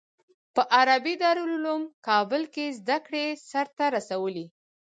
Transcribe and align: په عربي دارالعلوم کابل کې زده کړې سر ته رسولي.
په 0.55 0.61
عربي 0.77 1.13
دارالعلوم 1.23 1.83
کابل 2.07 2.41
کې 2.53 2.65
زده 2.79 2.97
کړې 3.05 3.25
سر 3.49 3.67
ته 3.77 3.85
رسولي. 3.95 4.45